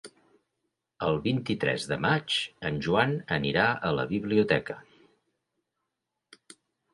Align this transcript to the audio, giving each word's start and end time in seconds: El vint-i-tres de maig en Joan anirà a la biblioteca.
El 1.07 1.19
vint-i-tres 1.25 1.85
de 1.91 1.97
maig 2.05 2.37
en 2.69 2.79
Joan 2.87 3.13
anirà 3.37 3.67
a 3.91 3.93
la 3.99 4.07
biblioteca. 4.15 4.79